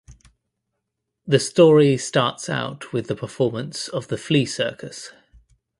[1.27, 5.11] The story starts out with the performance of the flea circus.